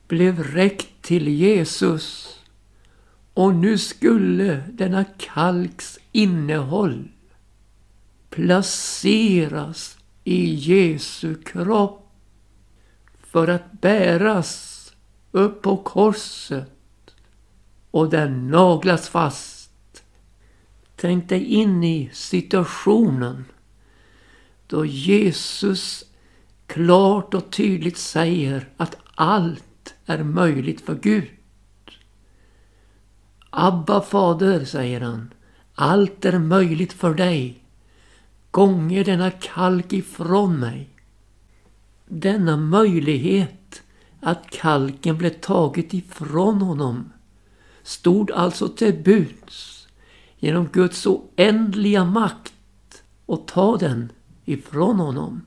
blev 0.07 0.43
räckt 0.43 1.01
till 1.01 1.27
Jesus 1.27 2.37
och 3.33 3.55
nu 3.55 3.77
skulle 3.77 4.63
denna 4.71 5.03
kalks 5.03 5.99
innehåll 6.11 7.07
placeras 8.29 9.97
i 10.23 10.53
Jesu 10.53 11.35
kropp 11.35 12.11
för 13.19 13.47
att 13.47 13.71
bäras 13.71 14.73
upp 15.31 15.61
på 15.61 15.77
korset 15.77 16.71
och 17.91 18.09
den 18.09 18.47
naglas 18.47 19.09
fast. 19.09 20.03
Tänk 20.95 21.29
dig 21.29 21.45
in 21.45 21.83
i 21.83 22.09
situationen 22.13 23.45
då 24.67 24.85
Jesus 24.85 26.05
klart 26.67 27.33
och 27.33 27.51
tydligt 27.51 27.97
säger 27.97 28.69
att 28.77 28.97
allt 29.15 29.95
är 30.05 30.23
möjligt 30.23 30.81
för 30.81 30.95
Gud. 30.95 31.29
Abba 33.49 34.01
fader, 34.01 34.65
säger 34.65 35.01
han, 35.01 35.33
allt 35.75 36.25
är 36.25 36.39
möjligt 36.39 36.93
för 36.93 37.13
dig. 37.13 37.63
Gånger 38.57 39.03
denna 39.03 39.31
kalk 39.31 39.93
ifrån 39.93 40.59
mig. 40.59 40.89
Denna 42.07 42.57
möjlighet 42.57 43.81
att 44.21 44.49
kalken 44.49 45.17
blev 45.17 45.29
taget 45.29 45.93
ifrån 45.93 46.61
honom 46.61 47.13
stod 47.83 48.31
alltså 48.31 48.67
till 48.67 49.03
buds 49.03 49.87
genom 50.37 50.67
Guds 50.67 51.05
oändliga 51.05 52.05
makt 52.05 53.03
och 53.25 53.47
ta 53.47 53.77
den 53.77 54.11
ifrån 54.45 54.99
honom. 54.99 55.41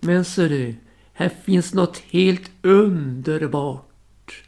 Men 0.00 0.24
ser 0.24 0.48
du, 0.48 0.74
här 1.12 1.28
finns 1.44 1.74
något 1.74 1.98
helt 1.98 2.50
underbart. 2.62 4.42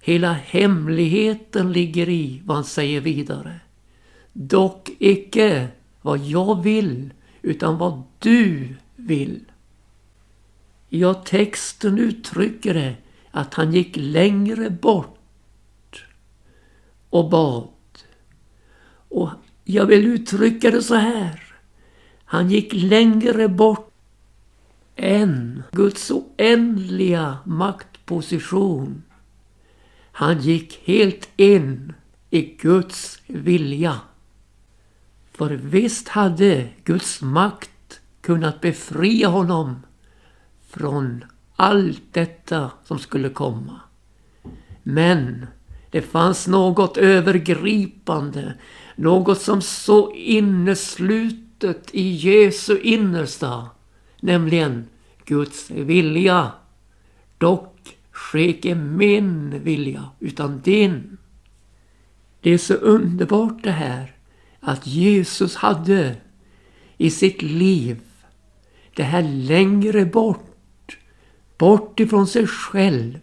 Hela 0.00 0.32
hemligheten 0.32 1.72
ligger 1.72 2.08
i 2.08 2.42
vad 2.44 2.56
han 2.56 2.64
säger 2.64 3.00
vidare. 3.00 3.60
Dock 4.32 4.90
icke 4.98 5.68
vad 6.02 6.18
jag 6.18 6.62
vill, 6.62 7.12
utan 7.42 7.78
vad 7.78 8.02
du 8.18 8.74
vill. 8.96 9.44
Ja, 10.88 11.14
texten 11.14 11.98
uttrycker 11.98 12.74
det 12.74 12.96
att 13.30 13.54
han 13.54 13.72
gick 13.72 13.96
längre 13.96 14.70
bort 14.70 16.06
och 17.10 17.30
bad. 17.30 17.68
Och 19.08 19.30
jag 19.64 19.86
vill 19.86 20.06
uttrycka 20.06 20.70
det 20.70 20.82
så 20.82 20.94
här. 20.94 21.44
Han 22.24 22.50
gick 22.50 22.72
längre 22.72 23.48
bort 23.48 23.92
än 24.96 25.62
Guds 25.72 26.10
oändliga 26.10 27.38
maktposition. 27.44 29.02
Han 30.12 30.40
gick 30.40 30.80
helt 30.84 31.28
in 31.36 31.92
i 32.30 32.42
Guds 32.42 33.22
vilja. 33.26 34.00
För 35.38 35.50
visst 35.50 36.08
hade 36.08 36.68
Guds 36.84 37.22
makt 37.22 38.00
kunnat 38.20 38.60
befria 38.60 39.28
honom 39.28 39.76
från 40.70 41.24
allt 41.56 42.02
detta 42.12 42.70
som 42.84 42.98
skulle 42.98 43.28
komma. 43.28 43.80
Men 44.82 45.46
det 45.90 46.02
fanns 46.02 46.46
något 46.46 46.96
övergripande, 46.96 48.54
något 48.96 49.40
som 49.40 49.62
så 49.62 50.12
inneslutet 50.12 51.94
i 51.94 52.08
Jesu 52.08 52.78
innersta, 52.78 53.66
nämligen 54.20 54.86
Guds 55.24 55.70
vilja. 55.70 56.52
Dock 57.38 57.98
ske 58.10 58.48
icke 58.48 58.74
min 58.74 59.62
vilja, 59.62 60.04
utan 60.20 60.60
din. 60.60 61.18
Det 62.40 62.50
är 62.50 62.58
så 62.58 62.74
underbart 62.74 63.62
det 63.62 63.70
här 63.70 64.17
att 64.68 64.86
Jesus 64.86 65.56
hade 65.56 66.16
i 66.96 67.10
sitt 67.10 67.42
liv 67.42 68.00
det 68.94 69.02
här 69.02 69.22
längre 69.22 70.04
bort 70.04 70.48
Bort 71.58 72.00
ifrån 72.00 72.26
sig 72.26 72.46
själv. 72.46 73.18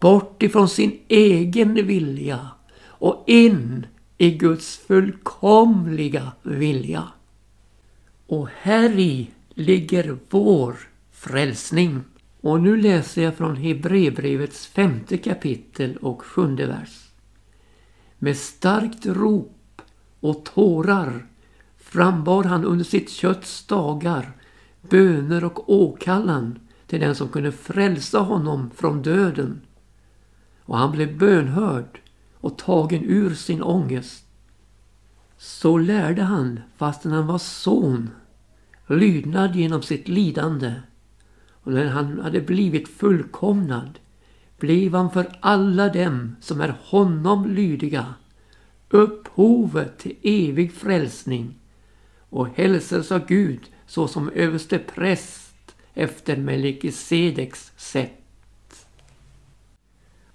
Bort 0.00 0.42
ifrån 0.42 0.68
sin 0.68 1.00
egen 1.08 1.74
vilja. 1.74 2.48
Och 2.84 3.24
in 3.26 3.86
i 4.18 4.30
Guds 4.30 4.76
fullkomliga 4.76 6.32
vilja. 6.42 7.08
Och 8.26 8.48
här 8.60 8.98
i 8.98 9.30
ligger 9.54 10.18
vår 10.30 10.76
frälsning. 11.12 12.00
Och 12.40 12.60
nu 12.60 12.76
läser 12.76 13.22
jag 13.22 13.36
från 13.36 13.56
Hebreerbrevets 13.56 14.66
femte 14.66 15.18
kapitel 15.18 15.96
och 15.96 16.22
sjunde 16.22 16.66
vers. 16.66 17.10
Med 18.18 18.36
starkt 18.36 19.06
rop 19.06 19.61
och 20.22 20.44
tårar 20.44 21.26
frambar 21.76 22.44
han 22.44 22.64
under 22.64 22.84
sitt 22.84 23.10
kötts 23.10 23.66
dagar 23.66 24.32
böner 24.80 25.44
och 25.44 25.72
åkallan 25.72 26.58
till 26.86 27.00
den 27.00 27.14
som 27.14 27.28
kunde 27.28 27.52
frälsa 27.52 28.18
honom 28.18 28.70
från 28.74 29.02
döden. 29.02 29.60
Och 30.62 30.78
han 30.78 30.92
blev 30.92 31.18
bönhörd 31.18 32.00
och 32.34 32.58
tagen 32.58 33.04
ur 33.04 33.34
sin 33.34 33.62
ångest. 33.62 34.24
Så 35.38 35.78
lärde 35.78 36.22
han, 36.22 36.60
fastän 36.76 37.12
han 37.12 37.26
var 37.26 37.38
son, 37.38 38.10
lydnad 38.86 39.56
genom 39.56 39.82
sitt 39.82 40.08
lidande. 40.08 40.74
Och 41.50 41.72
när 41.72 41.86
han 41.86 42.20
hade 42.20 42.40
blivit 42.40 42.88
fullkomnad 42.88 43.98
blev 44.58 44.94
han 44.94 45.10
för 45.10 45.38
alla 45.40 45.88
dem 45.88 46.36
som 46.40 46.60
är 46.60 46.74
honom 46.82 47.50
lydiga 47.50 48.14
upphovet 48.94 49.98
till 49.98 50.16
evig 50.22 50.72
frälsning 50.72 51.54
och 52.28 52.48
hälsades 52.48 53.12
av 53.12 53.26
Gud 53.26 53.60
såsom 53.86 54.30
överste 54.30 54.78
präst 54.78 55.74
efter 55.94 56.36
Melkisedeks 56.36 57.72
sätt. 57.76 58.86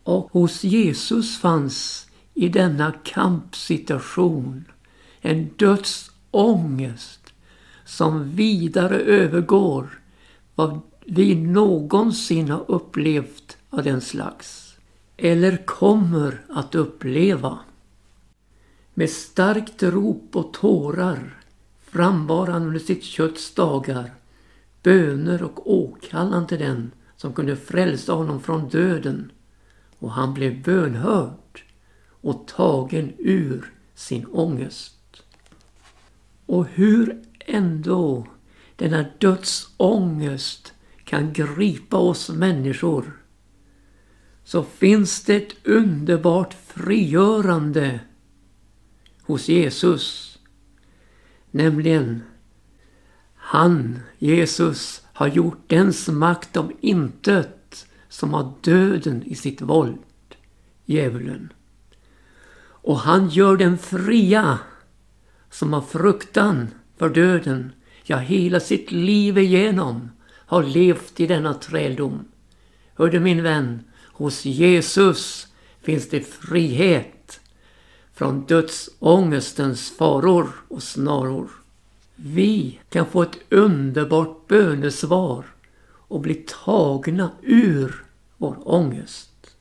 Och 0.03 0.31
hos 0.31 0.63
Jesus 0.63 1.37
fanns 1.37 2.07
i 2.33 2.49
denna 2.49 2.91
kampsituation 2.91 4.65
en 5.21 5.49
dödsångest 5.55 7.33
som 7.85 8.31
vidare 8.31 8.99
övergår 8.99 10.01
vad 10.55 10.81
vi 11.05 11.35
någonsin 11.35 12.49
har 12.49 12.71
upplevt 12.71 13.57
av 13.69 13.83
den 13.83 14.01
slags. 14.01 14.75
Eller 15.17 15.65
kommer 15.65 16.41
att 16.49 16.75
uppleva. 16.75 17.59
Med 18.99 19.09
starkt 19.09 19.83
rop 19.83 20.35
och 20.35 20.53
tårar 20.53 21.41
frambar 21.79 22.47
han 22.47 22.63
under 22.63 22.79
sitt 22.79 23.03
kötts 23.03 23.53
dagar 23.53 24.13
böner 24.83 25.43
och 25.43 25.73
åkallan 25.73 26.47
till 26.47 26.59
den 26.59 26.91
som 27.15 27.33
kunde 27.33 27.55
frälsa 27.55 28.13
honom 28.13 28.41
från 28.41 28.69
döden. 28.69 29.31
Och 29.99 30.11
han 30.11 30.33
blev 30.33 30.63
bönhörd 30.63 31.63
och 32.21 32.47
tagen 32.47 33.13
ur 33.17 33.73
sin 33.95 34.25
ångest. 34.25 35.23
Och 36.45 36.67
hur 36.67 37.23
ändå 37.39 38.27
denna 38.75 39.05
dödsångest 39.17 40.73
kan 41.03 41.33
gripa 41.33 41.97
oss 41.97 42.29
människor 42.29 43.17
så 44.43 44.63
finns 44.63 45.23
det 45.23 45.35
ett 45.35 45.67
underbart 45.67 46.53
frigörande 46.53 47.99
hos 49.27 49.49
Jesus. 49.49 50.37
Nämligen 51.51 52.23
han, 53.35 53.99
Jesus, 54.17 55.01
har 55.13 55.27
gjort 55.27 55.63
dens 55.67 56.07
makt 56.07 56.57
om 56.57 56.71
intet 56.81 57.87
som 58.09 58.33
har 58.33 58.53
döden 58.61 59.23
i 59.23 59.35
sitt 59.35 59.61
våld, 59.61 59.99
djävulen. 60.85 61.53
Och 62.59 62.99
han 62.99 63.29
gör 63.29 63.57
den 63.57 63.77
fria 63.77 64.59
som 65.49 65.73
har 65.73 65.81
fruktan 65.81 66.67
för 66.97 67.09
döden, 67.09 67.71
ja 68.03 68.17
hela 68.17 68.59
sitt 68.59 68.91
liv 68.91 69.37
igenom 69.37 70.09
har 70.45 70.63
levt 70.63 71.19
i 71.19 71.27
denna 71.27 71.53
träldom. 71.53 72.25
Hör 72.95 73.09
du 73.09 73.19
min 73.19 73.43
vän, 73.43 73.83
hos 74.13 74.45
Jesus 74.45 75.47
finns 75.81 76.09
det 76.09 76.21
frihet 76.21 77.16
från 78.17 78.45
dödsångestens 78.45 79.91
faror 79.97 80.49
och 80.67 80.83
snaror. 80.83 81.49
Vi 82.15 82.79
kan 82.89 83.05
få 83.05 83.21
ett 83.21 83.37
underbart 83.49 84.47
bönesvar 84.47 85.45
och 85.83 86.21
bli 86.21 86.45
tagna 86.65 87.31
ur 87.41 88.03
vår 88.37 88.57
ångest 88.63 89.55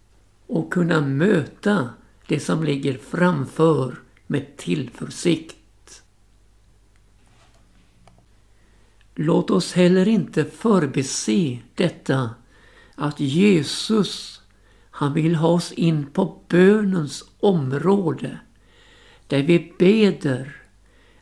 och 0.46 0.72
kunna 0.72 1.00
möta 1.00 1.90
det 2.26 2.40
som 2.40 2.64
ligger 2.64 2.98
framför 2.98 3.94
med 4.26 4.56
tillförsikt. 4.56 6.02
Låt 9.14 9.50
oss 9.50 9.72
heller 9.72 10.08
inte 10.08 10.44
förbise 10.44 11.58
detta 11.74 12.30
att 12.94 13.20
Jesus 13.20 14.42
han 14.90 15.14
vill 15.14 15.34
ha 15.34 15.48
oss 15.48 15.72
in 15.72 16.06
på 16.06 16.42
bönens 16.48 17.24
område 17.40 18.38
där 19.26 19.42
vi 19.42 19.72
beder 19.78 20.56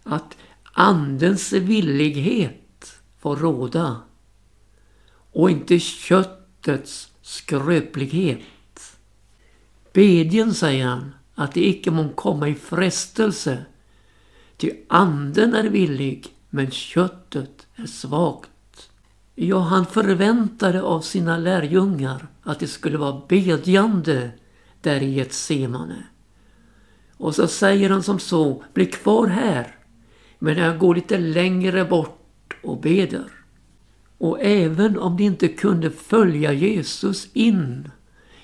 att 0.03 0.37
Andens 0.73 1.53
villighet 1.53 3.01
får 3.19 3.37
råda 3.37 4.01
och 5.33 5.51
inte 5.51 5.79
köttets 5.79 7.12
skröplighet. 7.23 8.40
Bedjen, 9.93 10.55
säger 10.55 10.87
han, 10.87 11.14
att 11.35 11.55
det 11.55 11.69
icke 11.69 11.90
må 11.90 12.09
komma 12.09 12.49
i 12.49 12.55
frestelse. 12.55 13.64
Ty 14.57 14.71
anden 14.88 15.55
är 15.55 15.64
villig, 15.64 16.27
men 16.51 16.71
köttet 16.71 17.67
är 17.77 17.87
svagt. 17.87 18.90
Ja, 19.35 19.59
han 19.59 19.87
förväntade 19.87 20.83
av 20.83 21.01
sina 21.01 21.38
lärjungar 21.38 22.27
att 22.43 22.61
det 22.61 22.67
skulle 22.67 22.99
vara 22.99 23.23
bedjande 23.29 24.31
där 24.81 25.03
i 25.03 25.21
ett 25.21 25.33
semane. 25.33 26.07
Och 27.16 27.35
så 27.35 27.46
säger 27.46 27.90
han 27.90 28.03
som 28.03 28.18
så, 28.18 28.62
bli 28.72 28.87
kvar 28.87 29.27
här 29.27 29.74
men 30.44 30.59
jag 30.59 30.79
går 30.79 30.94
lite 30.94 31.18
längre 31.18 31.85
bort 31.85 32.57
och 32.62 32.81
beder. 32.81 33.24
Och 34.18 34.40
även 34.40 34.98
om 34.98 35.16
de 35.16 35.24
inte 35.24 35.48
kunde 35.48 35.90
följa 35.90 36.53
Jesus 36.53 37.29
in 37.33 37.90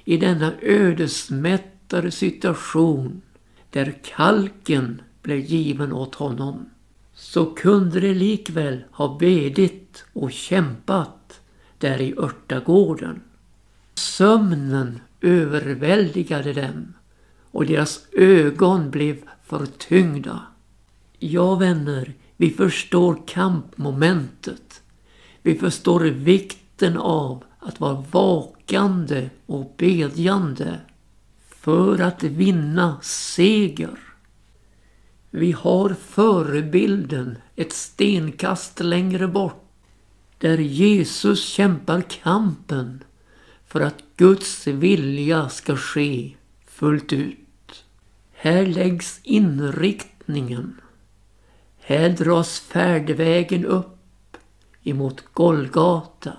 i 0.04 0.16
denna 0.16 0.52
ödesmättade 0.62 2.10
situation 2.10 3.22
där 3.70 3.94
kalken 4.02 5.02
blev 5.22 5.38
given 5.38 5.92
åt 5.92 6.14
honom 6.14 6.70
så 7.14 7.46
kunde 7.46 8.00
de 8.00 8.14
likväl 8.14 8.84
ha 8.92 9.18
bedit 9.18 10.04
och 10.12 10.32
kämpat 10.32 11.40
där 11.78 12.00
i 12.00 12.14
örtagården. 12.18 13.20
Sömnen 13.94 15.00
överväldigade 15.20 16.52
dem 16.52 16.94
och 17.50 17.66
deras 17.66 18.00
ögon 18.12 18.90
blev 18.90 19.16
förtyngda. 19.44 20.42
Ja, 21.18 21.54
vänner, 21.54 22.14
vi 22.36 22.50
förstår 22.50 23.18
kampmomentet. 23.26 24.82
Vi 25.42 25.54
förstår 25.54 26.00
vikten 26.00 26.96
av 26.96 27.44
att 27.58 27.80
vara 27.80 28.04
vakande 28.10 29.30
och 29.46 29.74
bedjande 29.76 30.80
för 31.48 32.00
att 32.00 32.22
vinna 32.22 32.96
seger. 33.02 33.98
Vi 35.30 35.52
har 35.52 35.88
förebilden 35.88 37.38
ett 37.56 37.72
stenkast 37.72 38.80
längre 38.80 39.28
bort 39.28 39.64
där 40.38 40.58
Jesus 40.58 41.44
kämpar 41.44 42.00
kampen 42.00 43.04
för 43.66 43.80
att 43.80 44.04
Guds 44.16 44.66
vilja 44.66 45.48
ska 45.48 45.76
ske 45.76 46.34
fullt 46.80 47.12
ut. 47.12 47.84
Här 48.32 48.66
läggs 48.66 49.20
inriktningen 49.22 50.80
här 51.90 52.08
dras 52.08 52.60
färdvägen 52.60 53.64
upp 53.64 54.36
emot 54.82 55.24
Golgata, 55.32 56.32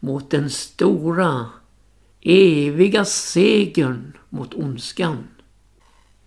mot 0.00 0.30
den 0.30 0.50
stora, 0.50 1.46
eviga 2.20 3.04
segern 3.04 4.12
mot 4.28 4.54
ondskan. 4.54 5.28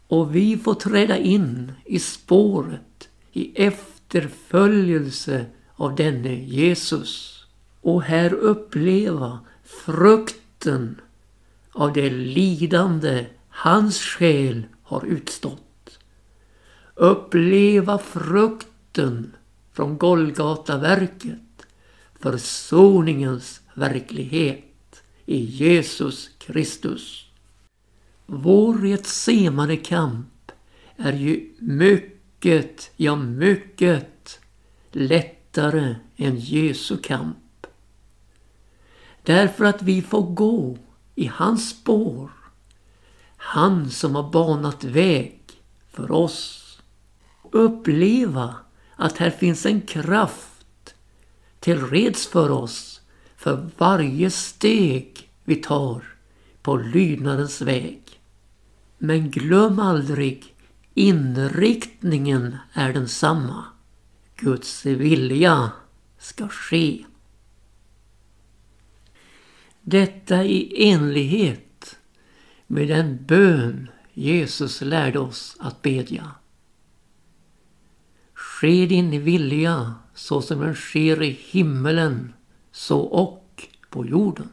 Och 0.08 0.36
vi 0.36 0.58
får 0.58 0.74
träda 0.74 1.18
in 1.18 1.72
i 1.86 2.00
spåret 2.00 3.10
i 3.32 3.64
efterföljelse 3.64 5.46
av 5.76 5.96
denne 5.96 6.34
Jesus 6.34 7.44
och 7.82 8.04
här 8.04 8.34
uppleva 8.34 9.40
frukten 9.64 11.02
av 11.72 11.94
det 11.94 12.10
lidande 12.10 13.26
hans 13.50 14.00
själ 14.00 14.64
har 14.84 15.06
utstått 15.06 15.62
uppleva 17.00 17.98
frukten 17.98 19.36
från 19.74 19.98
Golgataverket, 19.98 21.66
försoningens 22.20 23.62
verklighet 23.74 25.04
i 25.26 25.38
Jesus 25.38 26.30
Kristus. 26.38 27.26
Vår 28.26 28.88
Getsemane 28.88 29.76
kamp 29.76 30.52
är 30.98 31.14
ju 31.14 31.50
mycket, 31.60 32.92
ja 32.96 33.16
mycket 33.16 34.40
lättare 34.92 35.96
än 36.18 36.40
Jesu 36.40 36.98
kamp. 36.98 37.68
Därför 39.24 39.66
att 39.66 39.82
vi 39.82 40.02
får 40.02 40.22
gå 40.22 40.78
i 41.20 41.28
hans 41.28 41.70
spår. 41.70 42.30
Han 43.38 43.90
som 43.90 44.16
har 44.16 44.32
banat 44.32 44.84
väg 44.84 45.42
för 45.92 46.12
oss 46.12 46.66
uppleva 47.52 48.56
att 48.96 49.18
här 49.18 49.30
finns 49.30 49.66
en 49.66 49.82
kraft 49.82 50.96
till 51.60 51.88
reds 51.88 52.28
för 52.28 52.52
oss 52.52 53.02
för 53.36 53.70
varje 53.78 54.32
steg 54.32 55.30
vi 55.44 55.56
tar 55.56 56.04
på 56.62 56.78
lydnadens 56.78 57.62
väg. 57.62 58.02
Men 58.98 59.32
glöm 59.32 59.80
aldrig, 59.80 60.56
inriktningen 60.94 62.58
är 62.74 62.94
densamma. 62.94 63.64
Guds 64.36 64.86
vilja 64.86 65.72
ska 66.20 66.48
ske. 66.48 67.06
Detta 69.90 70.44
i 70.44 70.90
enlighet 70.90 71.98
med 72.68 72.88
den 72.88 73.26
bön 73.26 73.90
Jesus 74.14 74.82
lärde 74.82 75.20
oss 75.20 75.58
att 75.60 75.82
bedja. 75.82 76.32
Ske 78.34 78.86
din 78.86 79.24
vilja 79.24 79.94
så 80.14 80.42
som 80.42 80.60
den 80.60 80.76
sker 80.76 81.24
i 81.24 81.30
himmelen, 81.30 82.34
så 82.72 83.00
och 83.00 83.68
på 83.90 84.06
jorden. 84.06 84.50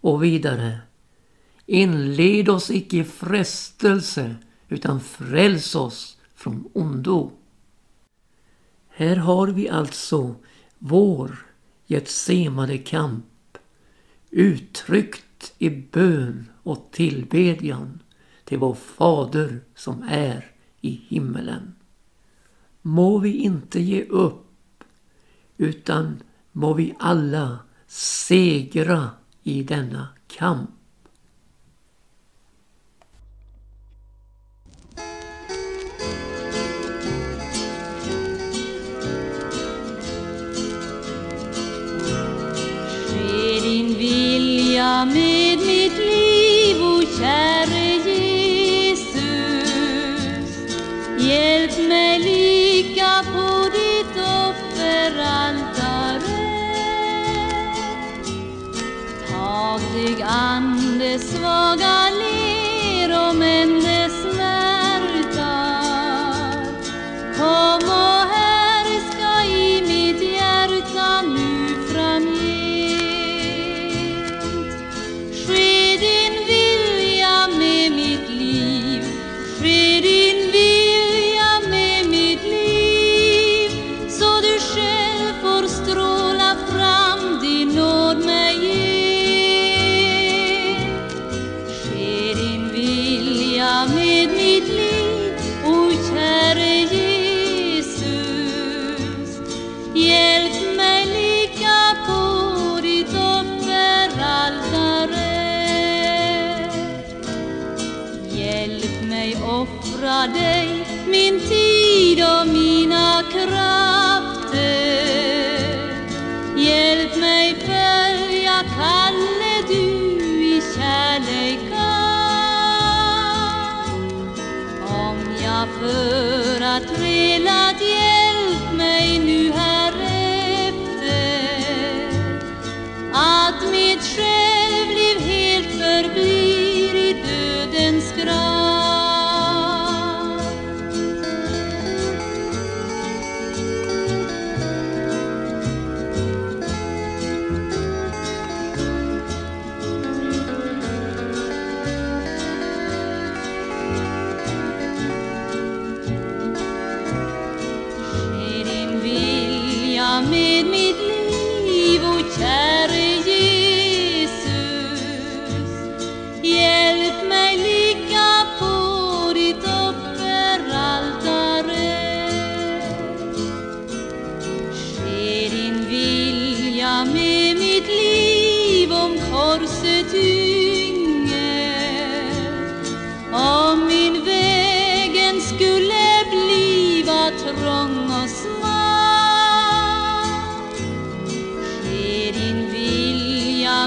Och 0.00 0.24
vidare. 0.24 0.78
Inled 1.66 2.48
oss 2.48 2.70
icke 2.70 2.96
i 2.96 3.04
frestelse, 3.04 4.36
utan 4.68 5.00
fräls 5.00 5.74
oss 5.74 6.18
från 6.34 6.70
ondo. 6.74 7.32
Här 8.88 9.16
har 9.16 9.46
vi 9.46 9.68
alltså 9.68 10.34
vår 10.78 11.46
Getsemane 11.86 12.78
kamp 12.78 13.24
uttryckt 14.36 15.54
i 15.58 15.70
bön 15.70 16.46
och 16.62 16.88
tillbedjan 16.92 18.02
till 18.44 18.58
vår 18.58 18.74
Fader 18.74 19.60
som 19.74 20.02
är 20.08 20.50
i 20.80 20.90
himmelen 20.90 21.74
må 22.82 23.18
vi 23.18 23.32
inte 23.32 23.80
ge 23.80 24.04
upp 24.04 24.84
utan 25.56 26.22
må 26.52 26.74
vi 26.74 26.94
alla 26.98 27.58
segra 27.86 29.10
i 29.42 29.62
denna 29.62 30.08
kamp. 30.26 30.70
shine. 47.18 47.55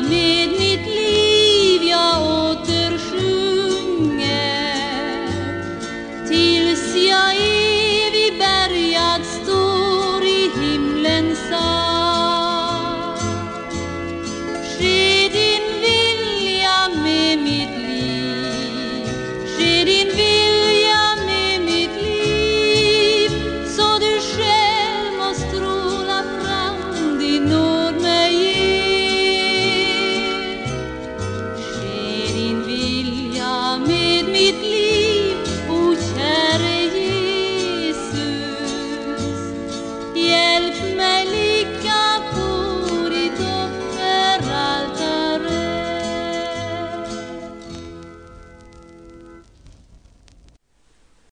Vilja 0.02 0.60
med 0.60 0.69